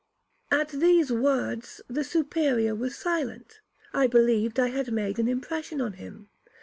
At 0.49 0.69
these 0.69 1.11
words 1.11 1.79
the 1.87 2.03
Superior 2.03 2.73
was 2.73 2.95
silent. 2.95 3.59
I 3.93 4.07
believed 4.07 4.59
I 4.59 4.69
had 4.69 4.91
made 4.91 5.19
an 5.19 5.27
impression 5.27 5.79
on 5.79 5.93
him. 5.93 6.29